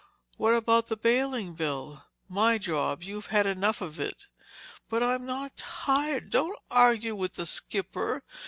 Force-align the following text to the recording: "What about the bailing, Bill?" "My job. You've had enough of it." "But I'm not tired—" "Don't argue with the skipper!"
"What 0.37 0.55
about 0.55 0.87
the 0.87 0.97
bailing, 0.97 1.53
Bill?" 1.53 2.05
"My 2.27 2.57
job. 2.57 3.03
You've 3.03 3.27
had 3.27 3.45
enough 3.45 3.81
of 3.81 3.99
it." 3.99 4.25
"But 4.89 5.03
I'm 5.03 5.27
not 5.27 5.55
tired—" 5.57 6.31
"Don't 6.31 6.57
argue 6.71 7.15
with 7.15 7.35
the 7.35 7.45
skipper!" 7.45 8.23